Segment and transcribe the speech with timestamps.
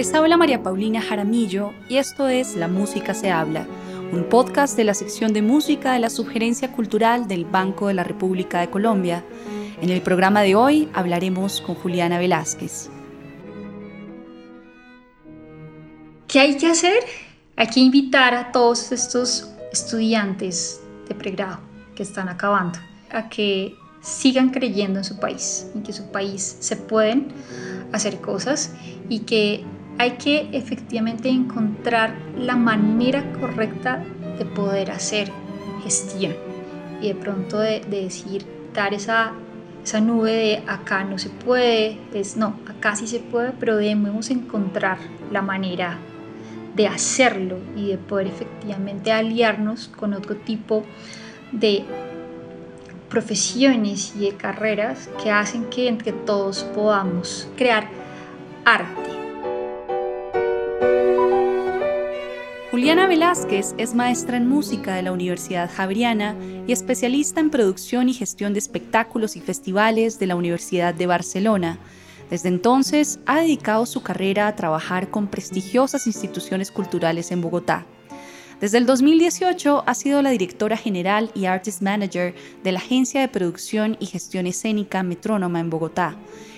[0.00, 3.66] Les habla María Paulina Jaramillo y esto es La Música se habla,
[4.12, 8.02] un podcast de la sección de música de la Sugerencia Cultural del Banco de la
[8.02, 9.22] República de Colombia.
[9.82, 12.88] En el programa de hoy hablaremos con Juliana Velázquez.
[16.28, 17.02] ¿Qué hay que hacer?
[17.56, 20.80] Hay que invitar a todos estos estudiantes
[21.10, 21.60] de pregrado
[21.94, 22.78] que están acabando
[23.10, 27.34] a que sigan creyendo en su país, en que su país se pueden
[27.92, 28.72] hacer cosas
[29.10, 29.66] y que
[30.00, 34.02] hay que efectivamente encontrar la manera correcta
[34.38, 35.30] de poder hacer
[35.84, 36.34] gestión
[37.02, 39.32] y de pronto de, decir, dar esa,
[39.84, 44.30] esa nube de acá no se puede, es no, acá sí se puede, pero debemos
[44.30, 44.96] encontrar
[45.30, 45.98] la manera
[46.76, 50.82] de hacerlo y de poder efectivamente aliarnos con otro tipo
[51.52, 51.84] de
[53.10, 57.86] profesiones y de carreras que hacen que entre todos podamos crear
[58.64, 59.19] arte.
[62.70, 68.14] Juliana Velázquez es maestra en música de la Universidad Javeriana y especialista en producción y
[68.14, 71.78] gestión de espectáculos y festivales de la Universidad de Barcelona
[72.30, 77.84] desde entonces ha dedicado su carrera a trabajar con prestigiosas instituciones culturales en Bogotá.
[78.60, 83.28] Desde el 2018 ha sido la directora general y artist manager de la agencia de
[83.28, 86.14] producción y gestión escénica Metrónoma en Bogotá.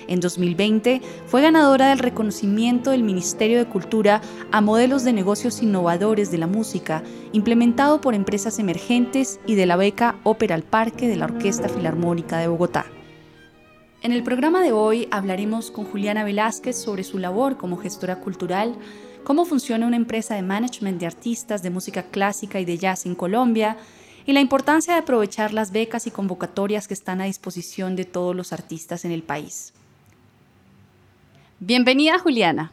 [0.09, 6.31] En 2020 fue ganadora del reconocimiento del Ministerio de Cultura a modelos de negocios innovadores
[6.31, 11.17] de la música, implementado por empresas emergentes y de la beca Ópera al Parque de
[11.17, 12.87] la Orquesta Filarmónica de Bogotá.
[14.03, 18.77] En el programa de hoy hablaremos con Juliana Velázquez sobre su labor como gestora cultural,
[19.23, 23.15] cómo funciona una empresa de management de artistas de música clásica y de jazz en
[23.15, 23.77] Colombia
[24.27, 28.35] y la importancia de aprovechar las becas y convocatorias que están a disposición de todos
[28.35, 29.73] los artistas en el país.
[31.65, 32.73] Bienvenida Juliana.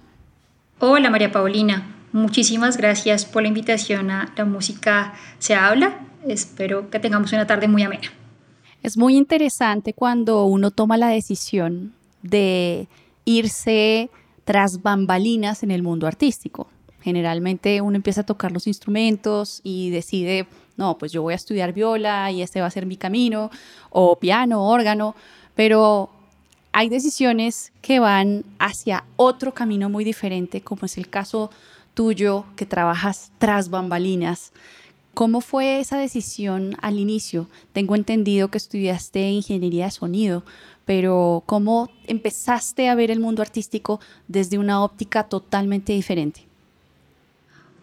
[0.80, 6.00] Hola María Paulina, muchísimas gracias por la invitación a La Música se habla.
[6.28, 8.12] Espero que tengamos una tarde muy amena.
[8.82, 12.88] Es muy interesante cuando uno toma la decisión de
[13.26, 14.10] irse
[14.44, 16.68] tras bambalinas en el mundo artístico.
[17.02, 21.74] Generalmente uno empieza a tocar los instrumentos y decide, no, pues yo voy a estudiar
[21.74, 23.52] viola y este va a ser mi camino,
[23.92, 25.16] o piano, órgano,
[25.54, 26.10] pero
[26.80, 31.52] hay decisiones que van hacia otro camino muy diferente, como es el caso
[31.94, 34.54] tuyo, que trabajas tras bambalinas
[35.14, 37.50] ¿Cómo fue esa decisión al inicio?
[37.74, 40.46] Tengo entendido que estudiaste ingeniería de sonido,
[40.86, 46.49] pero ¿cómo empezaste a ver el mundo artístico desde una óptica totalmente diferente?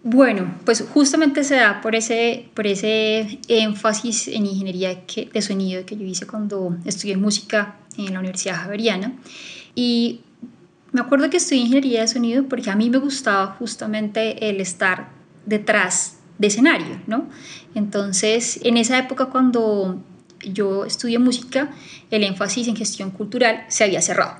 [0.08, 5.02] Bueno, pues justamente se da por ese, por ese énfasis en ingeniería
[5.32, 9.14] de sonido que yo hice cuando estudié música en la Universidad Javeriana.
[9.74, 10.20] Y
[10.92, 15.08] me acuerdo que estudié ingeniería de sonido porque a mí me gustaba justamente el estar
[15.44, 17.28] detrás de escenario, ¿no?
[17.74, 20.00] Entonces, en esa época cuando
[20.38, 21.72] yo estudié música,
[22.12, 24.38] el énfasis en gestión cultural se había cerrado.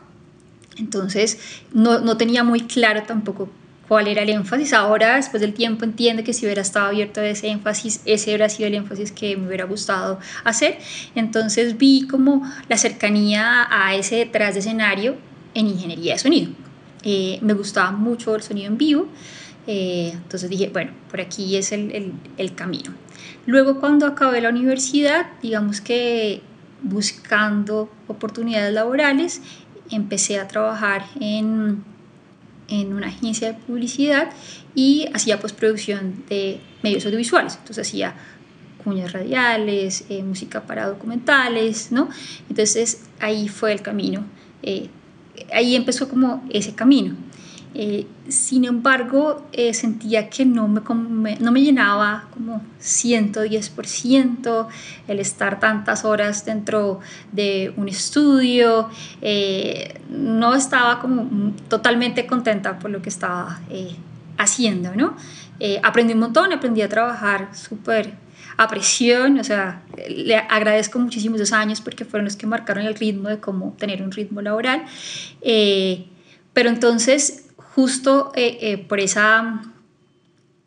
[0.77, 1.41] Entonces,
[1.72, 3.48] no, no tenía muy claro tampoco
[3.88, 4.72] cuál era el énfasis.
[4.72, 8.48] Ahora, después del tiempo, entiendo que si hubiera estado abierto a ese énfasis, ese hubiera
[8.48, 10.78] sido el énfasis que me hubiera gustado hacer.
[11.14, 15.16] Entonces vi como la cercanía a ese detrás de escenario
[15.54, 16.50] en ingeniería de sonido.
[17.02, 19.08] Eh, me gustaba mucho el sonido en vivo.
[19.66, 22.92] Eh, entonces dije, bueno, por aquí es el, el, camino.
[23.47, 26.41] Luego cuando acabé la universidad, digamos que
[26.82, 29.42] buscando oportunidades laborales,
[29.91, 31.84] empecé a trabajar en,
[32.69, 34.31] en una agencia de publicidad
[34.75, 37.56] y hacía postproducción de medios audiovisuales.
[37.56, 38.15] Entonces hacía
[38.82, 42.09] cuñas radiales, eh, música para documentales, ¿no?
[42.49, 44.25] Entonces ahí fue el camino.
[44.62, 44.88] Eh,
[45.53, 47.16] ahí empezó como ese camino.
[47.78, 54.66] Eh, sin embargo, eh, sentía que no me, no me llenaba como 110%
[55.06, 57.00] el estar tantas horas dentro
[57.33, 58.89] de un estudio.
[59.21, 63.60] Eh, no estaba como totalmente contenta por lo que estaba
[64.39, 65.15] haciendo, ¿no?
[65.83, 68.15] aprendí un montón, aprendí a trabajar súper
[68.59, 72.95] a presión, o sea, le agradezco muchísimo esos años porque fueron los que marcaron el
[72.95, 74.84] ritmo de cómo tener un ritmo laboral.
[76.53, 77.46] pero entonces
[77.76, 79.62] justo eh, eh, por esa,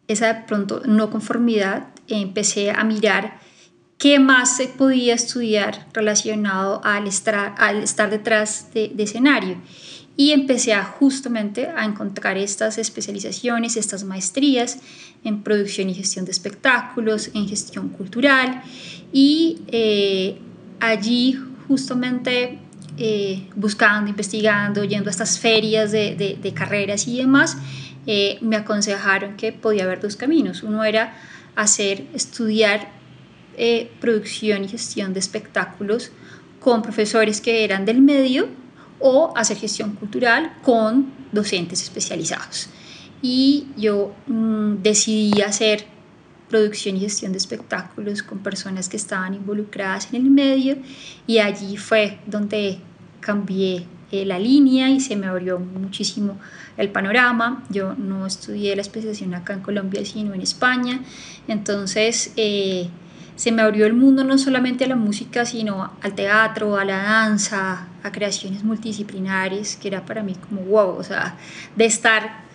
[0.08, 3.40] esa pronto no conformidad, empecé a mirar
[3.98, 9.58] qué más se podía estudiar relacionado al, estar, detrás de, escenario.
[10.18, 14.78] Y empecé justamente a encontrar estas especializaciones, estas maestrías
[15.24, 18.62] en producción y gestión de espectáculos, en gestión cultural.
[19.12, 20.38] Y eh,
[20.80, 22.60] allí justamente
[23.02, 27.58] eh, buscando, investigando, yendo a estas ferias de, de, carreras y demás,
[28.06, 30.64] eh, me aconsejaron que podía haber dos caminos.
[30.64, 31.16] Uno era
[31.56, 32.92] hacer, estudiar
[33.56, 36.12] eh, producción y gestión de espectáculos
[36.60, 38.50] con profesores que eran del medio
[39.00, 42.68] o hacer gestión cultural con docentes especializados.
[43.22, 45.86] Y yo mm, decidí hacer
[46.50, 50.78] producción y gestión de espectáculos con personas que estaban involucradas en el medio
[51.28, 52.80] y allí fue donde
[53.20, 56.40] cambié eh, la línea y se me abrió muchísimo
[56.78, 57.64] el panorama.
[57.70, 61.02] Yo no estudié la especialización acá en Colombia, sino en España.
[61.48, 62.90] Entonces eh,
[63.36, 66.98] se me abrió el mundo no solamente a la música, sino al teatro, a la
[66.98, 71.38] danza, a creaciones multidisciplinares, que era para mí como wow, o sea,
[71.76, 72.49] de estar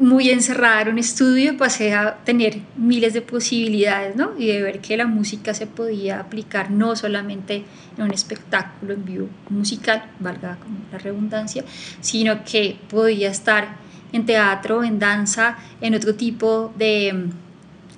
[0.00, 4.32] muy encerrada en un estudio, pasé a tener miles de posibilidades, ¿no?
[4.38, 7.64] Y de ver que la música se podía aplicar no solamente
[7.96, 11.64] en un espectáculo en vivo musical, valga como la redundancia,
[12.00, 13.76] sino que podía estar
[14.12, 17.28] en teatro, en danza, en otro tipo de,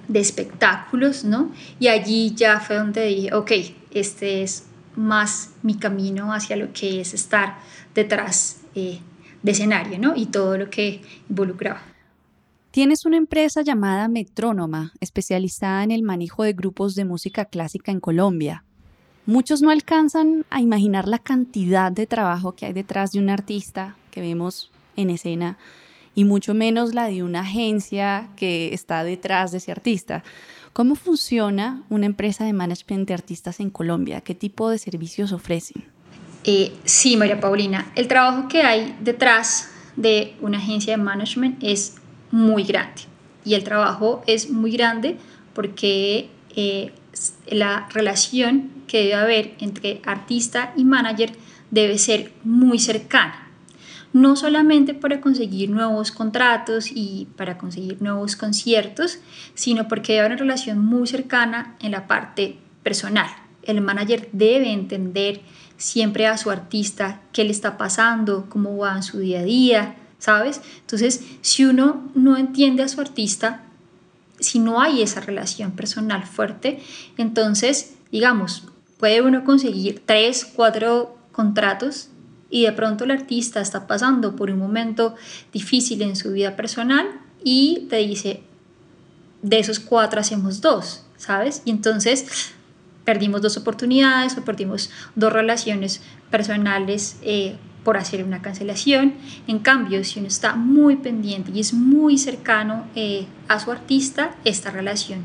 [0.08, 1.52] de espectáculos, ¿no?
[1.78, 3.52] Y allí ya fue donde dije, ok,
[3.92, 4.66] este es
[4.96, 7.58] más mi camino hacia lo que es estar
[7.94, 9.00] detrás eh,
[9.42, 10.14] de escenario, ¿no?
[10.16, 11.82] Y todo lo que involucraba.
[12.70, 17.98] Tienes una empresa llamada Metrónoma, especializada en el manejo de grupos de música clásica en
[17.98, 18.64] Colombia.
[19.26, 23.96] Muchos no alcanzan a imaginar la cantidad de trabajo que hay detrás de un artista
[24.10, 25.58] que vemos en escena
[26.14, 30.22] y mucho menos la de una agencia que está detrás de ese artista.
[30.72, 34.20] ¿Cómo funciona una empresa de management de artistas en Colombia?
[34.20, 35.84] ¿Qué tipo de servicios ofrecen?
[36.44, 41.96] Eh, sí, María Paulina, el trabajo que hay detrás de una agencia de management es
[42.30, 43.02] muy grande
[43.44, 45.16] y el trabajo es muy grande
[45.54, 46.92] porque eh,
[47.48, 51.32] la relación que debe haber entre artista y manager
[51.70, 53.46] debe ser muy cercana.
[54.12, 59.18] No solamente para conseguir nuevos contratos y para conseguir nuevos conciertos,
[59.54, 63.28] sino porque debe haber una relación muy cercana en la parte personal.
[63.62, 65.42] El manager debe entender
[65.80, 69.96] siempre a su artista qué le está pasando, cómo va en su día a día,
[70.18, 70.60] ¿sabes?
[70.82, 73.62] Entonces, si uno no entiende a su artista,
[74.38, 76.82] si no hay esa relación personal fuerte,
[77.16, 78.64] entonces, digamos,
[78.98, 82.10] puede uno conseguir tres, cuatro contratos
[82.50, 85.14] y de pronto el artista está pasando por un momento
[85.50, 87.06] difícil en su vida personal
[87.42, 88.42] y te dice,
[89.40, 91.62] de esos cuatro hacemos dos, ¿sabes?
[91.64, 92.52] Y entonces
[93.10, 99.14] perdimos dos oportunidades o perdimos dos relaciones personales eh, por hacer una cancelación.
[99.48, 104.36] En cambio, si uno está muy pendiente y es muy cercano eh, a su artista,
[104.44, 105.24] esta relación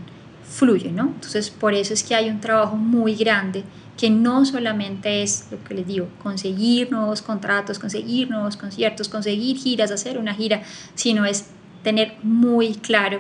[0.50, 1.04] fluye, ¿no?
[1.14, 3.64] Entonces, por eso es que hay un trabajo muy grande
[3.98, 9.58] que no solamente es lo que les digo, conseguir nuevos contratos, conseguir nuevos conciertos, conseguir
[9.58, 10.64] giras, hacer una gira,
[10.96, 11.46] sino es
[11.84, 13.20] tener muy claro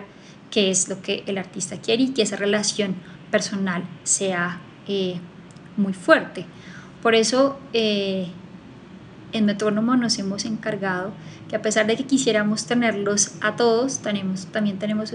[0.49, 2.95] qué es lo que el artista quiere y que esa relación
[3.35, 5.19] personal sea eh,
[5.75, 6.45] muy fuerte.
[7.01, 8.27] Por eso eh,
[9.33, 11.11] en Metrónomo nos hemos encargado
[11.49, 15.11] que a pesar de que quisiéramos tenerlos a todos, tenemos, también tenemos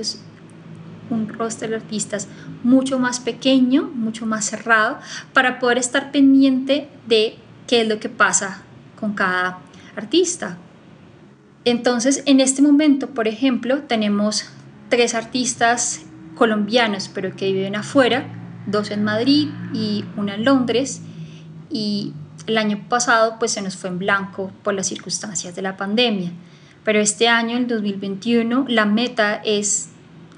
[1.09, 2.29] un roster de artistas
[2.63, 4.99] mucho más pequeño, mucho más cerrado,
[5.33, 8.65] para poder estar pendiente de qué es lo que pasa
[9.01, 9.61] con cada
[9.97, 10.59] artista.
[11.65, 14.45] Entonces, en este momento, por ejemplo, tenemos
[14.91, 16.03] tres artistas
[16.41, 18.25] colombianos, pero que viven afuera,
[18.67, 21.03] dos en Madrid y una en Londres,
[21.69, 22.15] y
[22.47, 26.33] el año pasado pues se nos fue en blanco por las circunstancias de la pandemia,
[26.83, 29.91] pero este año, el 2021, la meta es,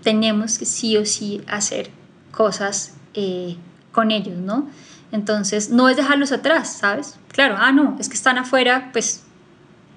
[0.03, 1.91] tenemos que sí o sí hacer
[2.33, 3.57] cosas eh,
[3.93, 4.69] con ellos, ¿no?
[5.13, 7.17] Entonces, no es dejarlos atrás, ¿sabes?
[7.29, 9.23] Claro, ah, no, es que están afuera, pues,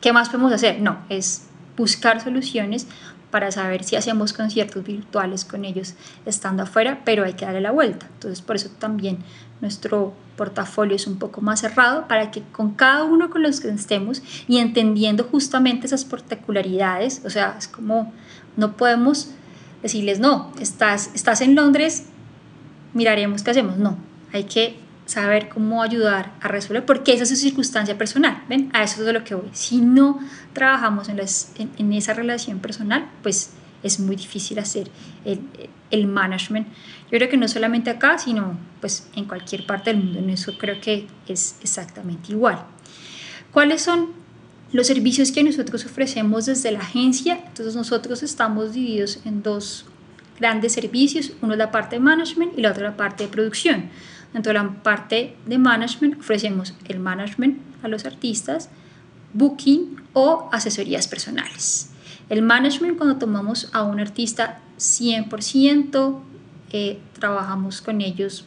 [0.02, 0.82] ¿qué más podemos hacer?
[0.82, 2.86] No, es buscar soluciones
[3.32, 7.72] para saber si hacemos conciertos virtuales con ellos estando afuera, pero hay que darle la
[7.72, 8.08] vuelta.
[8.14, 9.20] Entonces, por eso también
[9.62, 13.70] nuestro portafolio es un poco más cerrado para que con cada uno con los que
[13.70, 18.14] estemos y entendiendo justamente esas particularidades, o sea, es como
[18.58, 19.30] no podemos
[19.82, 22.06] decirles, no, estás, estás en Londres,
[22.94, 23.78] miraremos qué hacemos.
[23.78, 23.98] No,
[24.34, 28.70] hay que saber cómo ayudar a resolver, porque esa es su circunstancia personal, ¿ven?
[28.74, 29.50] A eso es de lo que voy.
[29.54, 30.20] Si no
[30.54, 31.20] trabajamos en,
[31.78, 33.52] en, esa relación personal, pues
[33.84, 34.90] es muy difícil hacer
[35.24, 35.42] el,
[35.92, 36.68] el, management.
[37.12, 40.58] Yo creo que no solamente acá, sino pues en cualquier parte del mundo, en eso
[40.58, 42.66] creo que es exactamente igual.
[43.52, 44.10] ¿Cuáles son
[44.72, 47.40] los servicios que nosotros ofrecemos desde la agencia?
[47.48, 49.86] Entonces nosotros estamos divididos en dos
[50.40, 51.34] grandes servicios.
[51.42, 53.90] Uno es la parte de management y la otra la parte de producción.
[54.36, 58.70] De la parte de management ofrecemos el management a los artistas,
[59.34, 61.92] booking o asesorías personales.
[62.28, 66.20] El management cuando tomamos a un artista 100%,
[66.74, 68.44] eh, trabajamos con ellos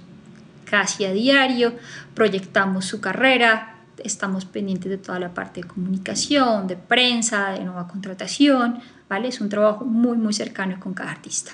[0.67, 1.73] casi a diario,
[2.15, 7.89] proyectamos su carrera, estamos pendientes de toda la parte de comunicación, de prensa, de nueva
[7.89, 9.29] contratación, ¿vale?
[9.29, 11.53] Es un trabajo muy, muy cercano con cada artista.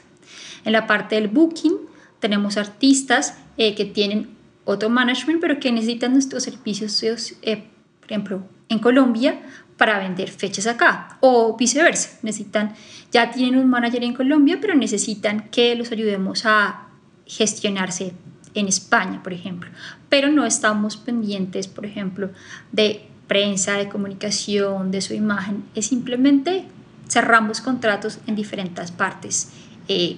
[0.64, 1.93] En la parte del booking
[2.24, 4.30] tenemos artistas eh, que tienen
[4.64, 7.02] otro management, pero que necesitan nuestros servicios,
[7.42, 7.64] eh,
[8.00, 9.42] por ejemplo, en Colombia
[9.76, 12.18] para vender fechas acá o viceversa.
[12.22, 12.72] Necesitan,
[13.12, 16.86] ya tienen un manager en Colombia, pero necesitan que los ayudemos a
[17.26, 18.14] gestionarse
[18.54, 19.68] en España, por ejemplo.
[20.08, 22.30] Pero no estamos pendientes, por ejemplo,
[22.72, 25.64] de prensa, de comunicación, de su imagen.
[25.74, 26.64] Es simplemente
[27.06, 29.50] cerramos contratos en diferentes partes
[29.88, 30.16] eh,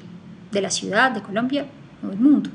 [0.52, 1.66] de la ciudad, de Colombia
[2.02, 2.50] o del mundo.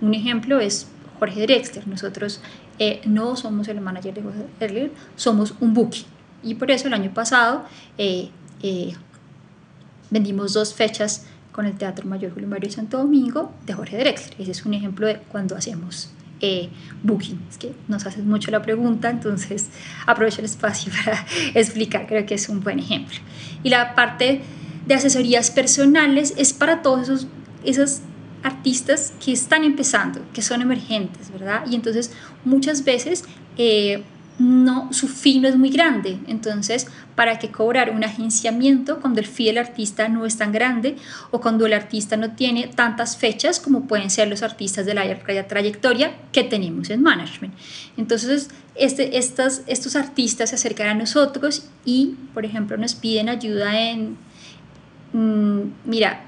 [0.00, 1.86] Un ejemplo es Jorge Drexler.
[1.88, 2.40] Nosotros
[2.78, 6.06] eh, no somos el manager de Jorge Drexler, somos un booking.
[6.42, 7.64] Y por eso el año pasado
[7.96, 8.30] eh,
[10.10, 14.40] vendimos dos fechas con el Teatro Mayor Julio Mario Santo Domingo de Jorge Drexler.
[14.40, 16.68] Ese es un ejemplo de cuando hacemos eh,
[17.02, 17.40] booking.
[17.50, 19.68] Es que nos haces mucho la pregunta, entonces
[20.06, 23.18] aprovecho el espacio para explicar, creo que es un buen ejemplo.
[23.64, 24.42] Y la parte
[24.86, 27.26] de asesorías personales es para todos esos,
[27.64, 28.00] esos
[28.42, 31.64] artistas que están empezando, que son emergentes, ¿verdad?
[31.70, 32.12] Y entonces
[32.44, 33.24] muchas veces...
[33.56, 34.02] Eh,
[34.38, 36.18] no, su fee no es muy grande.
[36.28, 40.96] Entonces, ¿para qué cobrar un agenciamiento cuando el fee del artista no es tan grande
[41.30, 45.02] o cuando el artista no tiene tantas fechas como pueden ser los artistas de la
[45.48, 47.54] trayectoria que tenemos en management?
[47.96, 53.78] Entonces, este, estas, estos artistas se acercan a nosotros y, por ejemplo, nos piden ayuda
[53.80, 54.16] en,
[55.12, 56.20] mm, mira,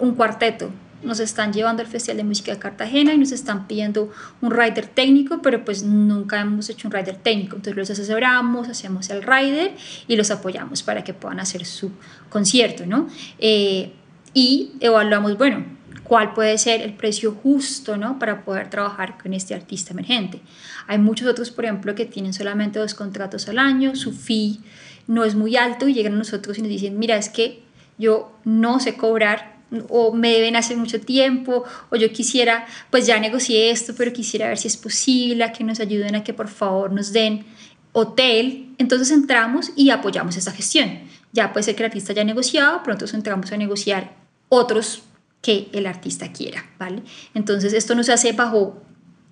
[0.00, 0.70] un cuarteto
[1.02, 4.86] nos están llevando al Festival de Música de Cartagena y nos están pidiendo un rider
[4.86, 7.56] técnico, pero pues nunca hemos hecho un rider técnico.
[7.56, 9.74] Entonces los asesoramos, hacemos el rider
[10.06, 11.92] y los apoyamos para que puedan hacer su
[12.28, 13.08] concierto, ¿no?
[13.38, 13.92] Eh,
[14.34, 15.64] y evaluamos, bueno,
[16.04, 18.18] cuál puede ser el precio justo, ¿no?
[18.18, 20.40] Para poder trabajar con este artista emergente.
[20.86, 24.60] Hay muchos otros, por ejemplo, que tienen solamente dos contratos al año, su fee
[25.06, 27.62] no es muy alto y llegan a nosotros y nos dicen, mira, es que
[27.98, 29.57] yo no sé cobrar
[29.88, 34.48] o me deben hace mucho tiempo, o yo quisiera, pues ya negocié esto, pero quisiera
[34.48, 37.44] ver si es posible, a que nos ayuden a que por favor nos den
[37.92, 38.74] hotel.
[38.78, 41.00] Entonces entramos y apoyamos esa gestión.
[41.32, 44.16] Ya puede ser que el artista haya negociado, pronto entramos a negociar
[44.48, 45.02] otros
[45.42, 47.02] que el artista quiera, ¿vale?
[47.34, 48.82] Entonces esto no se hace bajo,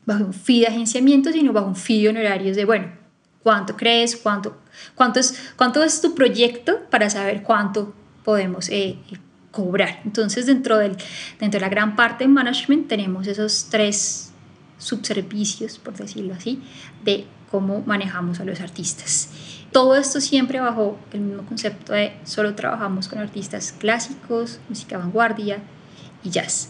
[0.05, 2.93] bajo un fee de agenciamiento, sino bajo un fee de honorarios de, bueno,
[3.43, 4.17] ¿cuánto crees?
[4.17, 4.57] ¿Cuánto,
[4.95, 8.99] cuánto, es, cuánto es tu proyecto para saber cuánto podemos eh,
[9.57, 10.01] cobrar.
[10.05, 10.99] Entonces, dentro, del,
[11.41, 14.33] dentro de la gran parte de management tenemos esos tres
[14.77, 16.63] subservicios, por decirlo así,
[17.03, 19.31] de cómo manejamos a los artistas.
[19.73, 25.59] Todo esto siempre bajo el mismo concepto de solo trabajamos con artistas clásicos, música vanguardia
[26.23, 26.69] y jazz.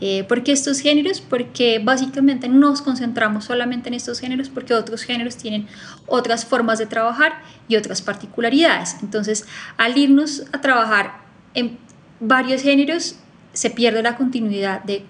[0.00, 1.20] Eh, ¿Por qué estos géneros?
[1.20, 5.68] Porque básicamente nos concentramos solamente en estos géneros porque otros géneros tienen
[6.06, 8.96] otras formas de trabajar y otras particularidades.
[9.02, 9.44] Entonces,
[9.76, 11.20] al irnos a trabajar
[11.54, 11.78] en
[12.22, 13.16] varios géneros
[13.52, 15.04] se pierde la continuidad de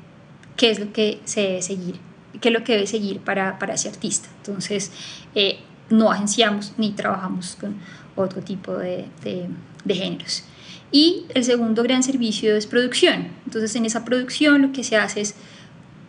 [0.57, 1.97] qué es lo que se debe seguir,
[2.41, 4.29] qué es lo que debe seguir para, para ese artista.
[4.39, 4.91] Entonces,
[5.35, 5.59] eh,
[5.91, 7.77] no agenciamos ni trabajamos con
[8.17, 10.45] otro tipo de, de, géneros.
[10.91, 13.29] Y el segundo gran servicio es producción.
[13.45, 15.35] Entonces, en esa producción lo que se hace es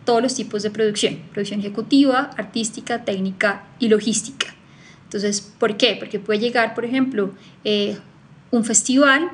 [0.04, 4.54] todos los tipos de producción, producción ejecutiva, artística, técnica y logística.
[5.04, 5.96] Entonces, ¿por qué?
[5.98, 7.32] Porque puede llegar, por ejemplo,
[7.64, 7.98] eh,
[8.50, 9.30] un festival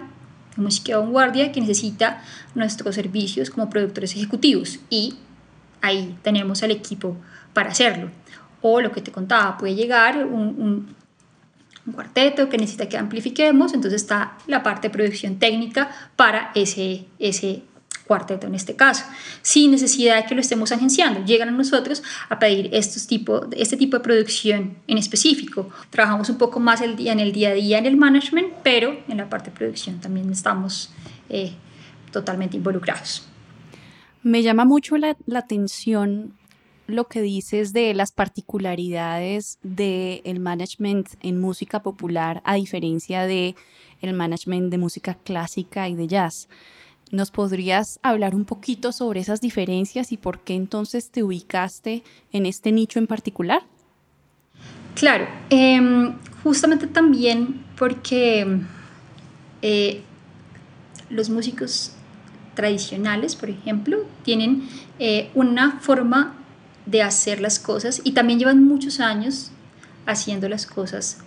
[0.60, 2.22] música vanguardia que necesita
[2.54, 5.14] nuestros servicios como productores ejecutivos y
[5.80, 7.16] ahí tenemos al equipo
[7.52, 8.10] para hacerlo.
[8.62, 10.94] O lo que te contaba, puede llegar un,
[11.86, 17.06] un cuarteto que necesita que amplifiquemos, entonces está la parte de producción técnica para ese,
[17.18, 17.62] ese
[18.10, 19.04] cuarteto en este caso,
[19.40, 21.24] sin necesidad de que lo estemos agenciando.
[21.24, 25.70] Llegan a nosotros a pedir estos tipo, este tipo de producción en específico.
[25.90, 28.98] Trabajamos un poco más el día, en el día a día en el management, pero
[29.06, 30.90] en la parte de producción también estamos
[31.28, 31.52] eh,
[32.10, 33.28] totalmente involucrados.
[34.24, 36.32] Me llama mucho la, la atención
[36.88, 43.54] lo que dices de las particularidades del el management en música popular a diferencia de
[44.00, 46.48] el management de música clásica y de jazz.
[47.10, 52.46] ¿Nos podrías hablar un poquito sobre esas diferencias y por qué entonces te ubicaste en
[52.46, 53.62] este nicho en particular?
[54.94, 56.14] Claro, em,
[56.44, 58.60] justamente también porque
[59.62, 60.02] eh,
[61.08, 61.92] los músicos
[62.54, 66.36] tradicionales, por ejemplo, tienen eh, una forma
[66.86, 69.50] de hacer las cosas y también llevan muchos años
[70.06, 71.18] haciendo las cosas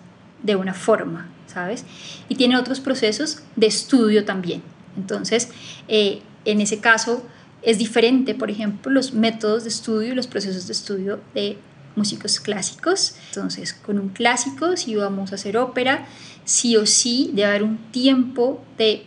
[0.42, 1.86] de una forma, ¿sabes?
[2.30, 4.73] Y tienen otros procesos de estudio también.
[4.98, 5.50] Entonces,
[5.88, 7.24] eh, en ese caso
[7.62, 11.58] es diferente, por ejemplo, los métodos de estudio y los procesos de estudio de
[11.96, 13.16] músicos clásicos.
[13.30, 16.06] Entonces, con un clásico, si vamos a hacer ópera,
[16.44, 19.06] sí o sí debe haber un tiempo de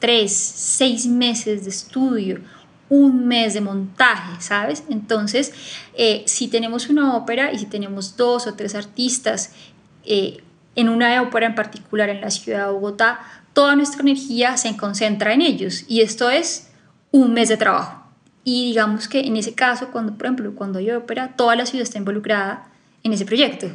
[0.00, 2.40] tres, seis meses de estudio,
[2.88, 4.82] un mes de montaje, ¿sabes?
[4.90, 5.52] Entonces,
[5.94, 9.52] eh, si tenemos una ópera y si tenemos dos o tres artistas
[10.04, 10.42] eh,
[10.74, 13.20] en una ópera en particular en la ciudad de Bogotá,
[13.52, 16.68] toda nuestra energía se concentra en ellos y esto es
[17.10, 18.02] un mes de trabajo.
[18.44, 21.82] Y digamos que en ese caso, cuando, por ejemplo, cuando hay ópera, toda la ciudad
[21.82, 22.68] está involucrada
[23.04, 23.68] en ese proyecto.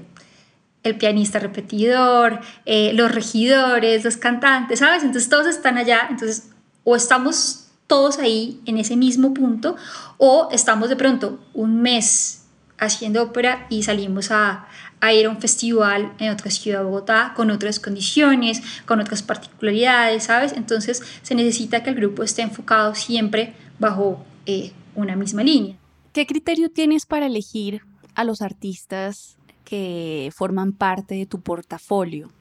[0.84, 5.04] El pianista repetidor, eh, los regidores, los cantantes, ¿sabes?
[5.04, 6.50] Entonces todos están allá, entonces
[6.84, 9.76] o estamos todos ahí en ese mismo punto
[10.18, 12.46] o estamos de pronto un mes
[12.78, 14.68] haciendo ópera y salimos a,
[15.00, 19.22] a ir a un festival en otra ciudad de Bogotá con otras condiciones, con otras
[19.22, 20.54] particularidades, ¿sabes?
[20.54, 25.76] Entonces se necesita que el grupo esté enfocado siempre bajo eh, una misma línea.
[26.14, 27.84] ¿Qué criterio tienes para elegir
[28.16, 32.32] a los artistas que forman parte de tu portafolio?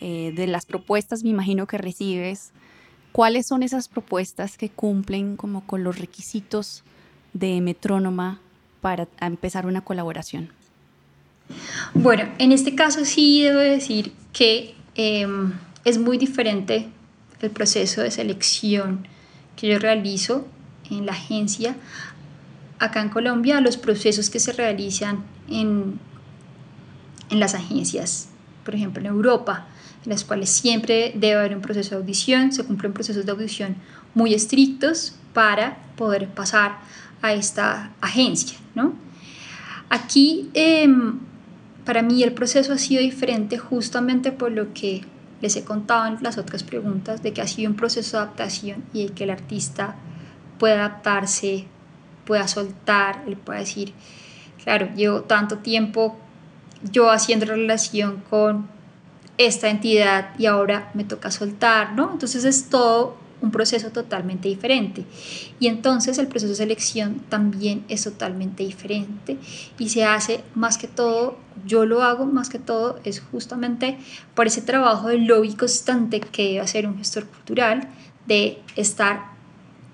[0.00, 2.52] Eh, de las propuestas, me imagino que recibes,
[3.12, 6.84] ¿cuáles son esas propuestas que cumplen como con los requisitos
[7.32, 8.40] de metrónoma
[8.80, 10.50] para empezar una colaboración?
[11.94, 15.52] Bueno, en este caso sí debo decir que em,
[15.84, 16.88] es muy diferente
[17.40, 19.06] el proceso de selección
[19.56, 20.46] que yo realizo
[20.90, 21.76] en la agencia
[22.78, 25.98] acá en Colombia los procesos que se realizan en,
[27.30, 28.28] en las agencias,
[28.64, 29.66] por ejemplo en Europa,
[30.04, 33.76] en las cuales siempre debe haber un proceso de audición, se cumplen procesos de audición
[34.14, 36.78] muy estrictos para poder pasar
[37.22, 38.58] a esta agencia.
[38.74, 38.94] ¿no?
[39.88, 41.18] Aquí em,
[41.88, 45.06] para mí el proceso ha sido diferente justamente por lo que
[45.40, 48.84] les he contado en las otras preguntas, de que ha sido un proceso de adaptación
[48.92, 49.96] y de que el artista
[50.58, 51.64] pueda adaptarse,
[52.26, 53.94] pueda soltar, él pueda decir,
[54.62, 56.18] claro, llevo tanto tiempo
[56.92, 58.68] yo haciendo relación con
[59.38, 62.12] esta entidad y ahora me toca soltar, ¿no?
[62.12, 65.04] Entonces es todo un proceso totalmente diferente.
[65.60, 69.38] Y entonces el proceso de selección también es totalmente diferente
[69.78, 73.98] y se hace más que todo, yo lo hago más que todo, es justamente
[74.34, 77.88] por ese trabajo de lobby constante que debe hacer un gestor cultural,
[78.26, 79.38] de estar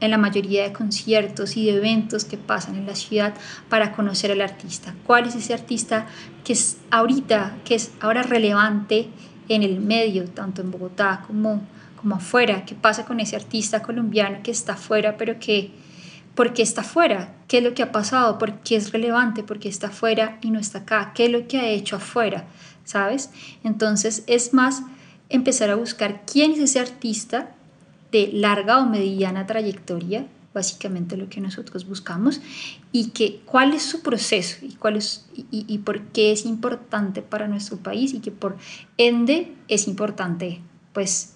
[0.00, 3.34] en la mayoría de conciertos y de eventos que pasan en la ciudad
[3.68, 4.94] para conocer al artista.
[5.06, 6.06] ¿Cuál es ese artista
[6.44, 9.08] que es ahorita, que es ahora relevante
[9.48, 11.62] en el medio, tanto en Bogotá como
[12.04, 15.70] como afuera, qué pasa con ese artista colombiano que está afuera, pero que,
[16.34, 17.34] ¿por qué está afuera?
[17.48, 18.36] ¿Qué es lo que ha pasado?
[18.36, 19.42] ¿Por qué es relevante?
[19.42, 21.12] ¿Por qué está afuera y no está acá?
[21.14, 22.44] ¿Qué es lo que ha hecho afuera?
[22.84, 23.30] ¿Sabes?
[23.62, 24.82] Entonces es más
[25.30, 27.54] empezar a buscar quién es ese artista
[28.12, 32.42] de larga o mediana trayectoria, básicamente lo que nosotros buscamos,
[32.92, 37.22] y que, cuál es su proceso y, cuál es, y, y por qué es importante
[37.22, 38.58] para nuestro país y que por
[38.98, 40.60] ende es importante
[40.92, 41.33] pues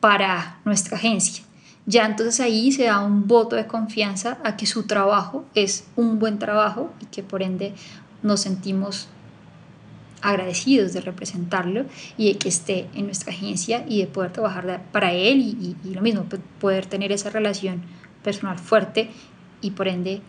[0.00, 1.44] para nuestra agencia.
[1.86, 6.18] Ya entonces ahí se da un voto de confianza a que su trabajo es un
[6.18, 7.74] buen trabajo y que por ende
[8.22, 9.08] nos sentimos
[10.22, 11.86] agradecidos de representarlo
[12.16, 16.02] y de que esté en nuestra agencia y de poder trabajar para él y, lo
[16.02, 16.26] mismo,
[16.60, 17.82] poder tener esa relación
[18.22, 19.10] personal fuerte
[19.62, 20.20] y por ende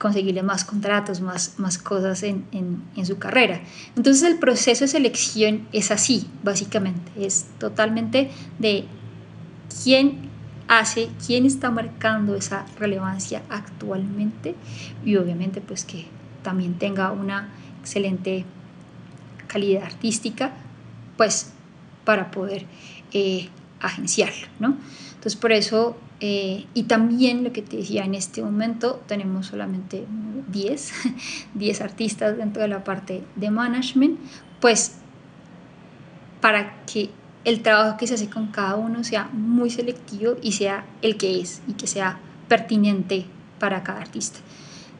[0.00, 3.60] conseguirle más contratos, más, más cosas en, en, su carrera.
[3.96, 8.86] Entonces el proceso de selección es así, básicamente, es totalmente de
[9.84, 10.30] quién
[10.68, 14.54] hace, quién está marcando esa relevancia actualmente
[15.04, 16.06] y obviamente pues que
[16.42, 17.50] también tenga una
[17.82, 18.46] excelente
[19.48, 20.52] calidad artística,
[21.18, 21.52] pues
[22.06, 22.64] para poder
[23.12, 24.78] eh, agenciarlo, ¿no?
[25.10, 30.04] Entonces por eso eh, y también lo que te decía, en este momento tenemos solamente
[30.48, 30.92] 10,
[31.54, 34.18] 10 artistas dentro de la parte de management,
[34.60, 34.96] pues
[36.40, 37.10] para que
[37.44, 41.40] el trabajo que se hace con cada uno sea muy selectivo y sea el que
[41.40, 43.24] es y que sea pertinente
[43.58, 44.40] para cada artista.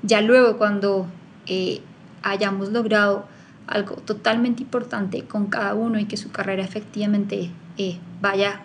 [0.02, 1.06] Ya luego cuando
[1.46, 1.82] eh,
[2.22, 3.26] hayamos logrado
[3.66, 8.62] algo totalmente importante con cada uno y que su carrera efectivamente eh, vaya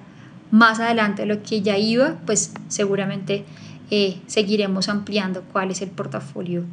[0.52, 3.46] más adelante de lo que ya iba, pues seguramente
[3.92, 6.64] eh, seguiremos ampliando cuál es el portafolio,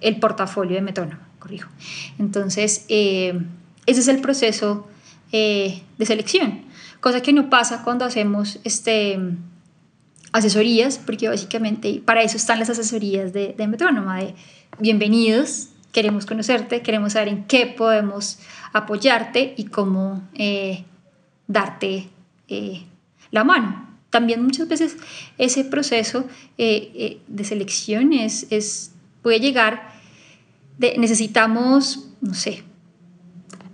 [0.00, 1.70] el portafolio de Metrónomo, corrijo.
[2.18, 3.40] Entonces, eh,
[3.86, 4.88] ese es el proceso
[5.32, 6.62] eh, de selección,
[7.00, 9.18] cosa que no pasa cuando hacemos este,
[10.32, 14.34] asesorías, porque básicamente para eso están las asesorías de, de Metrónoma, de
[14.78, 18.38] bienvenidos, queremos conocerte, queremos saber en qué podemos
[18.72, 20.22] apoyarte y cómo
[21.46, 22.08] darte
[22.48, 22.82] eh,
[23.32, 23.88] la mano.
[24.10, 24.96] También muchas veces
[25.38, 26.26] ese proceso
[26.58, 28.92] eh, de selección es, es,
[29.22, 29.92] puede llegar
[30.98, 32.64] necesitamos, no sé,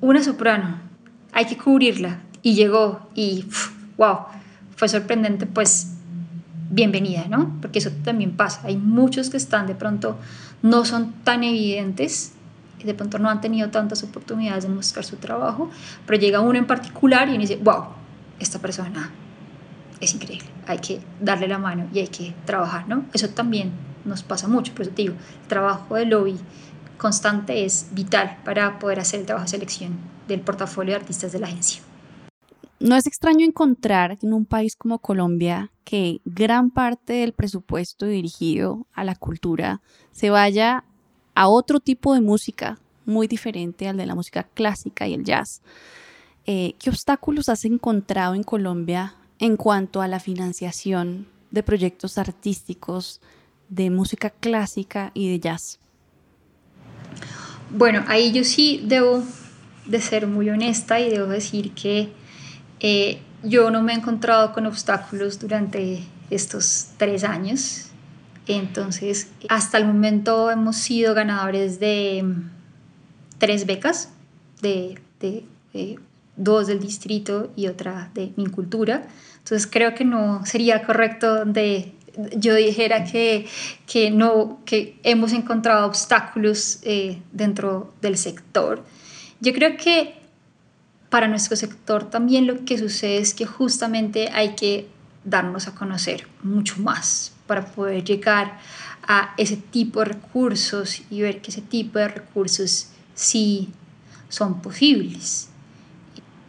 [0.01, 0.81] una soprano,
[1.33, 3.47] hay que cubrirla y llegó y
[3.97, 4.19] wow,
[4.77, 5.95] fue sorprendente, pues
[6.71, 7.57] bienvenida, ¿no?
[7.61, 8.61] Porque eso también pasa.
[8.65, 10.19] Hay muchos que están de pronto,
[10.63, 12.33] no son tan evidentes,
[12.83, 15.71] de pronto no han tenido tantas oportunidades de mostrar su trabajo,
[16.07, 17.87] pero llega uno en particular y uno dice, wow,
[18.39, 19.11] esta persona
[20.01, 23.05] es increíble, hay que darle la mano y hay que trabajar, ¿no?
[23.13, 23.73] Eso también
[24.05, 26.37] nos pasa mucho, por eso digo, el trabajo de lobby
[26.97, 31.39] constante es vital para poder hacer el trabajo de selección del portafolio de artistas de
[31.39, 31.83] la agencia.
[32.81, 38.87] No es extraño encontrar en un país como Colombia que gran parte del presupuesto dirigido
[38.93, 39.81] a la cultura
[40.13, 40.85] se vaya
[41.35, 45.63] a otro tipo de música muy diferente al de la música clásica y el jazz.
[46.47, 53.21] Eh, ¿Qué obstáculos has encontrado en Colombia en cuanto a la financiación de proyectos artísticos
[53.69, 55.79] de música clásica y de jazz?
[57.71, 59.23] Bueno, ahí yo sí debo
[59.87, 62.13] de ser muy honesta y debo decir que
[62.81, 67.87] eh, yo no me he encontrado con obstáculos durante estos tres años.
[68.47, 72.51] Entonces, hasta el momento hemos sido ganadores de mm,
[73.39, 74.11] tres becas,
[74.63, 74.99] de,
[76.37, 79.07] dos del distrito y otra de mi cultura.
[79.49, 81.95] Entonces, creo que no sería correcto de
[82.37, 83.47] yo dijera que,
[83.87, 88.85] que, no, que hemos encontrado obstáculos eh, dentro del sector.
[89.41, 90.21] Yo creo que
[91.09, 94.87] para nuestro sector también lo que sucede es que justamente hay que
[95.25, 98.59] darnos a conocer mucho más para poder llegar
[99.07, 103.71] a ese tipo de recursos y ver que ese tipo de recursos sí
[104.29, 105.49] son posibles.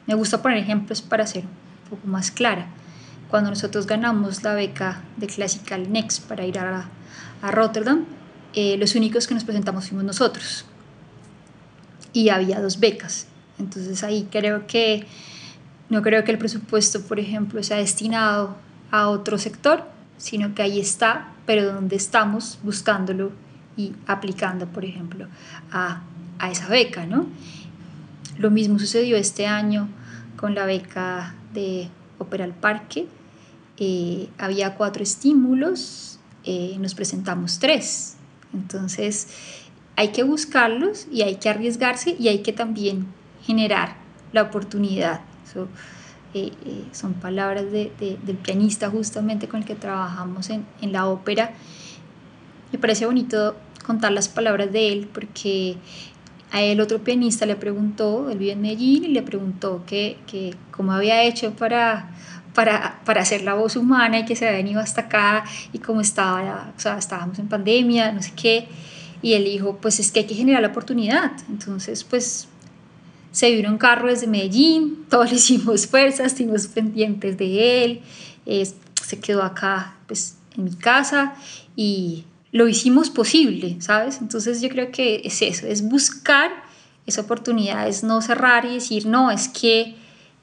[0.05, 2.67] Me gusta poner ejemplos para ser un poco más clara.
[3.29, 6.89] Cuando nosotros ganamos la beca de Classical Next para ir a,
[7.41, 8.05] a Rotterdam,
[8.53, 10.65] eh, los únicos que nos presentamos fuimos nosotros.
[12.11, 13.27] Y había dos becas.
[13.59, 15.05] Entonces ahí creo que
[15.89, 18.55] no creo que el presupuesto, por ejemplo, sea destinado
[18.91, 19.83] a otro sector,
[20.17, 23.31] sino que ahí está, pero donde estamos buscándolo
[23.77, 25.27] y aplicando, por ejemplo,
[25.71, 26.01] a,
[26.39, 27.27] a esa beca, ¿no?
[28.37, 29.89] Lo mismo sucedió este año
[30.37, 33.07] con la beca de Opera al Parque.
[33.79, 38.17] Eh, había cuatro estímulos, eh, nos presentamos tres.
[38.53, 39.27] Entonces,
[39.95, 43.07] hay que buscarlos y hay que arriesgarse y hay que también
[43.43, 43.95] generar
[44.31, 45.21] la oportunidad.
[46.33, 51.07] Eh, eh, son palabras de, del pianista justamente con el que trabajamos en, en, la
[51.07, 51.51] ópera.
[52.71, 55.77] Me parece bonito contar las palabras de él porque
[56.51, 60.55] a él otro pianista le preguntó, él vive en Medellín, y le preguntó que, que
[60.71, 62.11] cómo había hecho para,
[62.53, 66.01] para, para, hacer la voz humana y que se había venido hasta acá y cómo
[66.01, 68.67] estaba, o sea, estábamos en pandemia, no sé qué.
[69.21, 71.31] Y él dijo, pues es que hay que generar la oportunidad.
[71.49, 72.47] Entonces, pues
[73.31, 78.01] se vino un carro desde Medellín, todos le hicimos fuerzas, estuvimos pendientes de él,
[78.45, 81.35] se quedó acá pues, en mi casa
[81.75, 84.19] y lo hicimos posible, ¿sabes?
[84.21, 86.51] Entonces yo creo que es eso, es buscar
[87.05, 89.95] esa oportunidad, es no cerrar y decir, no, es que,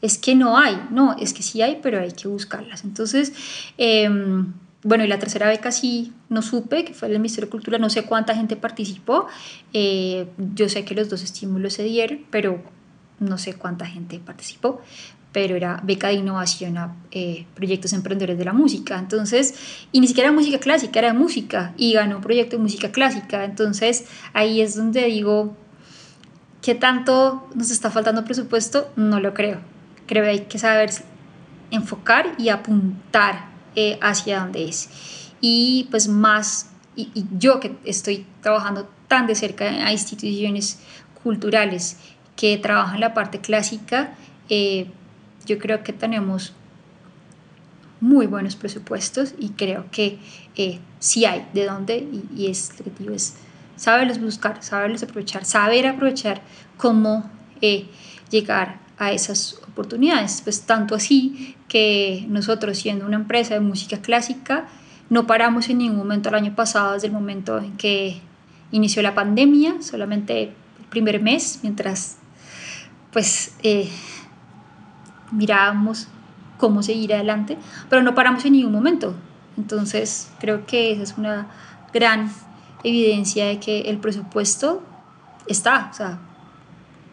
[0.03, 2.85] es que no hay, no, es que sí hay, pero hay que buscarlas.
[2.85, 3.33] Entonces,
[3.79, 7.79] em, bueno, y la tercera beca sí no supe, que fue el Ministerio de Cultura,
[7.79, 9.27] no sé cuánta gente participó,
[9.73, 12.63] eh, yo sé que los dos estímulos se dieron, pero
[13.19, 14.81] no sé cuánta gente participó,
[15.33, 18.99] pero era beca de innovación a eh, proyectos emprendedores de la música.
[18.99, 19.55] Entonces,
[19.93, 23.45] y ni siquiera era música clásica, era música, y ganó un proyecto de música clásica.
[23.45, 25.57] Entonces, ahí es donde digo,
[26.63, 28.91] ¿qué tanto nos está faltando presupuesto?
[28.97, 29.76] No lo creo.
[30.07, 30.91] Creo que hay que saber
[31.71, 34.89] enfocar y apuntar eh, hacia dónde es.
[35.41, 40.81] Y pues más, y, yo que estoy trabajando tan de cerca a instituciones
[41.23, 41.99] culturales
[42.37, 44.15] que trabajan la parte clásica,
[44.49, 44.91] eh,
[45.45, 46.53] yo creo que tenemos
[48.01, 50.19] muy buenos presupuestos y creo que
[50.57, 52.73] eh, sí hay de dónde y, y es,
[53.13, 53.35] es
[53.77, 56.43] saberlos buscar, saberlos aprovechar, saber aprovechar
[56.77, 57.87] cómo eh,
[58.31, 60.41] llegar a esas oportunidades.
[60.43, 64.69] Pues tanto así que nosotros siendo una empresa de música clásica
[65.09, 68.21] no paramos en ningún momento el año pasado, desde el momento en que
[68.73, 70.55] inició la pandemia, solamente el
[70.91, 72.17] primer mes, mientras
[73.13, 73.89] pues eh,
[75.31, 76.09] mirábamos
[76.59, 77.57] cómo seguir adelante,
[77.89, 79.15] pero no paramos en ningún momento.
[79.57, 81.47] Entonces, creo que esa es una
[81.93, 82.31] gran
[82.85, 84.83] evidencia de que el presupuesto
[85.47, 86.19] está, o sea,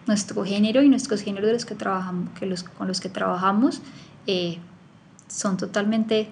[0.07, 3.81] nuestro género y nuestros géneros de los que trabajamos, que los, con los que trabajamos
[4.27, 4.57] eh,
[5.27, 6.29] son totalmente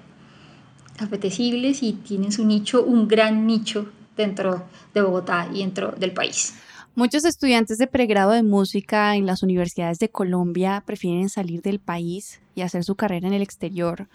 [1.00, 6.54] apetecibles y tienen su nicho, un gran nicho dentro de Bogotá y dentro del país.
[6.94, 12.42] Muchos estudiantes de pregrado de música en las universidades de Colombia prefieren salir del país
[12.54, 14.10] y hacer su carrera en el exterior.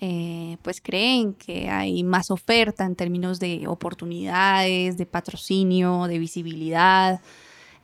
[0.00, 7.20] Eh, pues creen que hay más oferta en términos de oportunidades, de patrocinio, de visibilidad.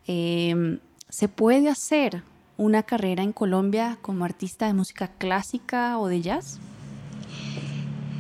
[0.07, 0.79] Em,
[1.13, 2.23] ¿Se puede hacer
[2.57, 6.59] una carrera en Colombia como artista de música clásica o de jazz?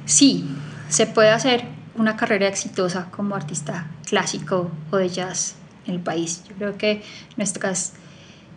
[0.04, 0.44] Sí,
[0.90, 5.54] se puede hacer una carrera exitosa como artista clásico o de jazz
[5.86, 6.44] en el país.
[6.46, 7.02] Yo creo que
[7.38, 7.94] nuestras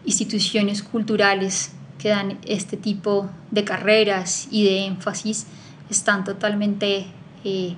[0.04, 5.48] instituciones culturales que dan este tipo de carreras y de énfasis
[5.90, 7.06] están totalmente
[7.46, 7.76] eh,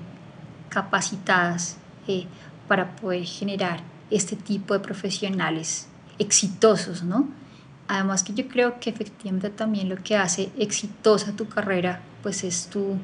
[0.70, 2.26] capacitadas eh,
[2.68, 5.88] para poder generar este tipo de profesionales
[6.20, 7.28] exitosos, ¿no?
[7.88, 12.68] Además que yo creo que efectivamente también lo que hace exitosa tu carrera, pues es
[12.68, 12.98] tu,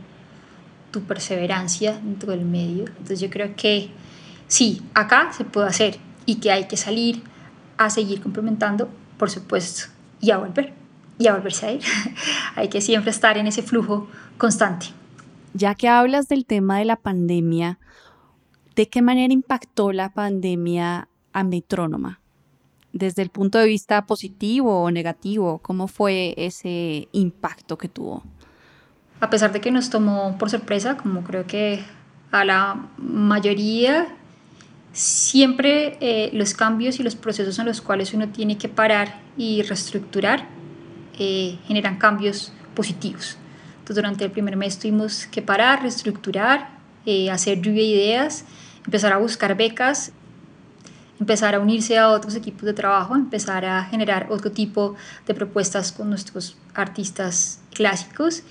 [0.92, 2.86] tu perseverancia dentro del medio.
[2.88, 3.90] Entonces yo creo que
[4.48, 7.24] sí, acá se puede hacer y que hay que salir
[7.78, 9.88] a seguir complementando, por supuesto,
[10.20, 10.74] y a volver,
[11.18, 11.82] y a volverse a ir.
[12.56, 14.88] hay que siempre estar en ese flujo constante.
[15.54, 17.80] Ya que hablas del tema de la pandemia,
[18.76, 22.23] ¿de qué manera impactó la pandemia a Metrónoma?
[22.94, 28.24] Desde el punto de vista positivo o negativo, ¿cómo fue ese impacto que tuvo?
[29.20, 31.84] A pesar de que nos tomó por sorpresa, como creo que
[32.32, 34.16] a la mayoría,
[34.92, 39.64] siempre eh, los cambios y los procesos en los cuales uno tiene que parar y
[39.64, 40.48] reestructurar
[41.18, 43.38] eh, generan cambios positivos.
[43.74, 46.70] Entonces durante el primer mes tuvimos que parar, reestructurar,
[47.06, 48.46] eh, hacer lluvia de ideas,
[48.86, 50.12] empezar a buscar becas
[51.20, 54.96] empezar a unirse a otros equipos de trabajo, empezar a generar otro tipo
[55.28, 58.44] de propuestas con nuestros artistas clásicos.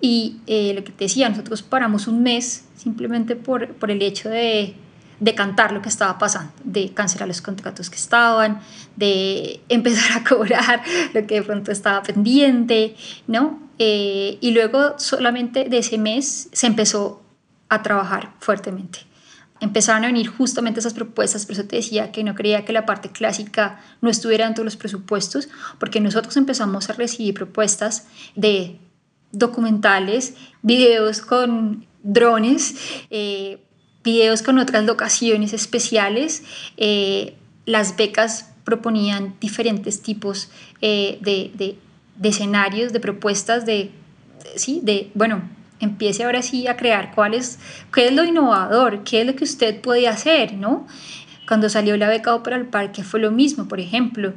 [0.00, 4.28] Y eh, lo que te decía, nosotros paramos un mes simplemente por, por el hecho
[4.28, 4.76] de,
[5.36, 8.60] cantar lo que estaba pasando, de cancelar los contratos que estaban,
[8.96, 10.82] de empezar a cobrar
[11.12, 12.94] lo que de pronto estaba pendiente,
[13.26, 13.60] ¿no?
[13.80, 17.22] Eh, y luego solamente de ese mes se empezó
[17.68, 19.07] a trabajar fuertemente
[19.60, 22.86] empezaron a venir justamente esas propuestas, por eso te decía que no creía que la
[22.86, 28.78] parte clásica no estuviera dentro de los presupuestos, porque nosotros empezamos a recibir propuestas de
[29.32, 32.76] documentales, videos con drones,
[33.10, 33.58] eh,
[34.04, 36.42] videos con otras locaciones especiales.
[36.76, 37.34] Eh,
[37.66, 41.78] las becas proponían diferentes tipos eh, de, de,
[42.16, 43.90] de, escenarios, de propuestas, de,
[44.56, 45.42] sí, de, bueno,
[45.80, 47.58] empiece ahora sí a crear cuál es,
[47.92, 50.86] qué es lo innovador, qué es lo que usted puede hacer, ¿no?
[51.46, 54.34] Cuando salió la beca Ópera al Parque fue lo mismo, por ejemplo.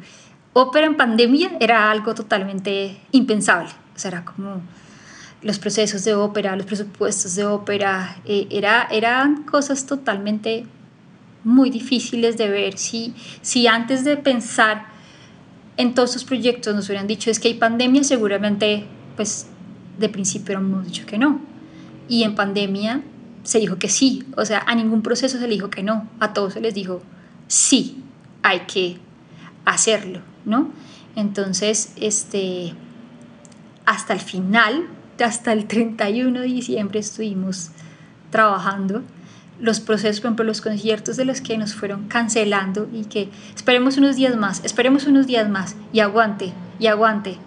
[0.54, 4.62] Ópera en pandemia era algo totalmente impensable, o sea, era como
[5.42, 10.66] los procesos de ópera, los presupuestos de ópera, eh, era, eran cosas totalmente
[11.44, 12.78] muy difíciles de ver.
[12.78, 14.86] Si, si antes de pensar
[15.78, 19.48] en todos estos proyectos nos hubieran dicho es que hay pandemia, seguramente pues
[20.02, 21.40] de principio hemos dicho que no.
[22.08, 23.02] Y en pandemia
[23.44, 24.26] se dijo que sí.
[24.36, 26.10] O sea, a ningún proceso se le dijo que no.
[26.20, 27.02] A todos se les dijo
[27.48, 28.04] sí,
[28.44, 28.98] hay que
[29.66, 30.72] hacerlo, ¿no?
[31.16, 32.74] Entonces, este,
[33.86, 34.88] hasta el final,
[35.24, 37.72] hasta el 31 de diciembre estuvimos
[38.30, 39.04] trabajando
[39.60, 43.98] los procesos, por ejemplo, los conciertos de los que nos fueron cancelando y que esperemos
[43.98, 47.38] unos días más, esperemos unos días más y aguante, y aguante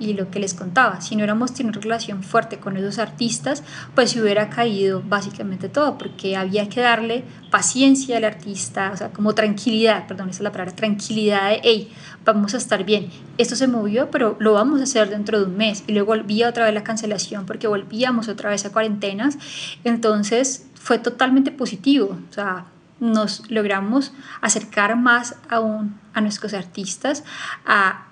[0.00, 3.62] y lo que les contaba, si no tenido una relación fuerte con esos artistas,
[3.94, 9.10] pues se hubiera caído básicamente todo, porque había que darle paciencia al artista, o sea,
[9.10, 11.92] como tranquilidad, perdón, esa es la palabra, tranquilidad de, hey,
[12.24, 15.56] vamos a estar bien, esto se movió, pero lo vamos a hacer dentro de un
[15.56, 19.38] mes, y luego volvía otra vez la cancelación, porque volvíamos otra vez a cuarentenas,
[19.84, 22.64] entonces fue totalmente positivo, o sea,
[23.00, 27.24] nos logramos acercar más aún a nuestros artistas,
[27.64, 28.06] a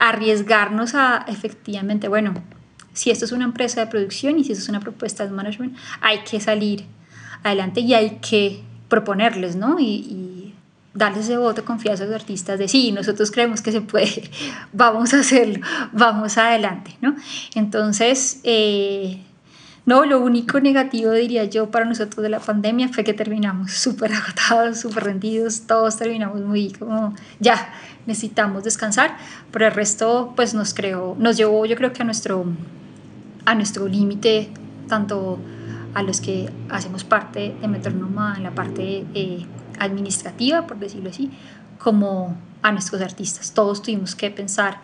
[0.00, 2.34] arriesgarnos a efectivamente, bueno,
[2.92, 5.76] si esto es una empresa de producción y si esto es una propuesta de management,
[6.00, 6.86] hay que salir
[7.44, 9.78] adelante y hay que proponerles, ¿no?
[9.78, 10.26] Y,
[10.92, 14.28] darles ese voto de confianza a los artistas de sí, nosotros creemos que se puede,
[14.72, 17.14] vamos a hacerlo, vamos adelante, ¿no?
[17.54, 19.20] Entonces, eh,
[19.86, 24.12] no, lo único negativo, diría yo, para nosotros de la pandemia fue que terminamos súper
[24.12, 27.72] agotados, súper rendidos, todos terminamos muy como, ya,
[28.06, 29.16] necesitamos descansar,
[29.50, 32.44] pero el resto, pues nos creó, nos llevó, yo creo que a nuestro,
[33.44, 34.50] a nuestro límite,
[34.88, 35.38] tanto
[35.94, 39.46] a los que hacemos parte de Metronoma en la parte eh,
[39.78, 41.30] administrativa, por decirlo así,
[41.78, 43.52] como a nuestros artistas.
[43.52, 44.78] Todos tuvimos que pensar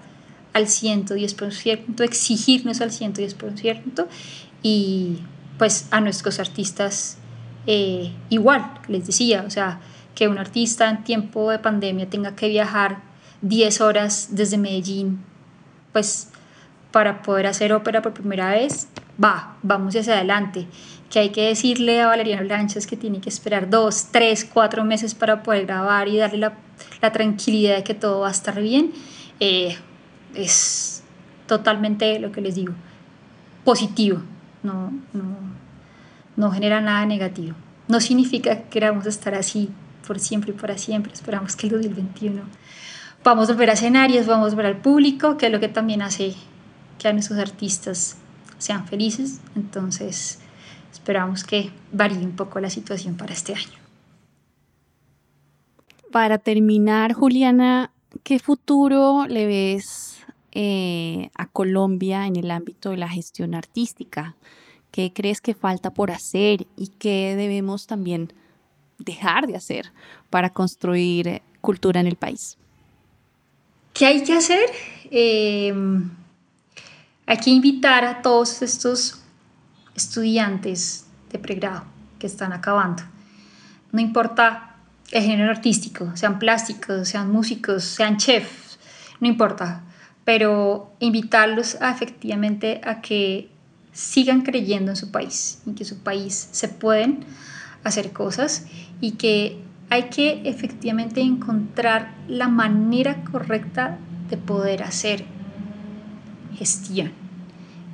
[0.52, 4.06] al 110%, exigirnos al 110%
[4.68, 5.22] y
[5.58, 7.18] pues a nuestros artistas
[7.68, 9.78] eh, igual, les decía, o sea,
[10.16, 12.98] que un artista en tiempo de pandemia tenga que viajar
[13.42, 15.22] 10 horas desde Medellín,
[15.92, 16.30] pues
[16.90, 18.88] para poder hacer ópera por primera vez,
[19.22, 20.66] va, vamos hacia adelante.
[21.10, 25.14] Que hay que decirle a Valeriano Lanchas que tiene que esperar dos, tres, cuatro meses
[25.14, 26.54] para poder grabar y darle la,
[27.00, 28.92] la tranquilidad de que todo va a estar bien,
[29.38, 29.76] eh,
[30.34, 31.04] es
[31.46, 32.74] totalmente lo que les digo,
[33.64, 34.22] positivo,
[34.66, 34.92] no,
[36.36, 37.54] no, genera nada negativo.
[37.88, 39.70] No significa que queramos estar así
[40.06, 42.42] por siempre y para siempre, esperamos que el 2021
[43.24, 46.02] vamos a ver a escenarios, vamos a ver al público, que es lo que también
[46.02, 46.34] hace
[46.98, 48.16] que a nuestros artistas
[48.58, 49.40] sean felices.
[49.54, 50.38] Entonces,
[50.92, 53.78] esperamos que varíe un poco la situación para este año.
[56.12, 57.90] Para terminar, Juliana,
[58.22, 60.15] ¿qué futuro le ves
[60.58, 64.36] eh, a Colombia en el ámbito de la gestión artística?
[64.90, 68.32] ¿Qué crees que falta por hacer y qué debemos también
[68.98, 69.92] dejar de hacer
[70.30, 72.56] para construir cultura en el país?
[73.92, 74.70] ¿Qué hay que hacer?
[75.10, 76.08] Em,
[77.26, 79.20] hay que invitar a todos estos
[79.94, 81.84] estudiantes de pregrado
[82.18, 83.02] que están acabando.
[83.92, 84.76] No importa
[85.10, 88.78] el género artístico, sean plásticos, sean músicos, sean chefs,
[89.20, 89.82] no importa,
[90.26, 93.48] pero invitarlos a, efectivamente a que
[93.92, 97.20] sigan creyendo en su país, en que su país se pueden
[97.84, 98.66] hacer cosas
[99.00, 105.24] y que hay que efectivamente encontrar la manera correcta de poder hacer
[106.58, 107.12] gestión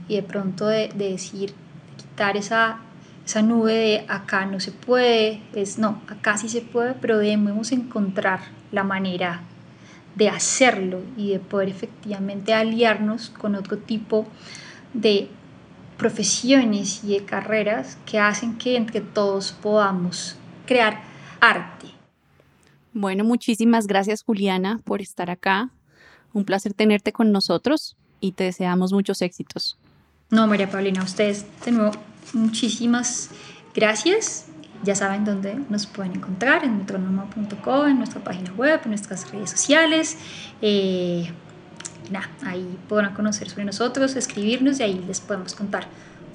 [0.09, 2.79] y de pronto de, decir, de quitar esa,
[3.27, 7.73] esa nube de acá no se puede, es no, acá sí se puede, pero debemos
[7.73, 8.41] encontrar
[8.71, 9.43] la manera
[10.15, 14.27] de hacerlo y de poder efectivamente aliarnos con otro tipo
[14.93, 15.29] de
[15.97, 21.01] profesiones y de carreras que hacen que entre todos podamos crear
[21.41, 21.89] arte.
[22.93, 25.71] Bueno, muchísimas gracias Juliana por estar acá.
[26.33, 29.79] Un placer tenerte con nosotros y te deseamos muchos éxitos.
[30.31, 31.93] No, María Paulina, a ustedes de nuevo
[32.33, 33.31] muchísimas
[33.75, 34.47] gracias.
[34.83, 39.51] Ya saben dónde nos pueden encontrar, en metronoma.co, en nuestra página web, en nuestras redes
[39.51, 40.17] sociales.
[40.61, 41.31] Eh,
[42.11, 45.87] nada, ahí podrán conocer sobre nosotros, escribirnos y ahí les podemos contar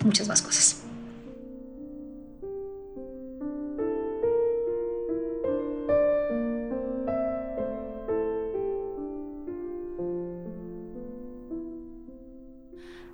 [0.03, 0.87] muchas más cosas.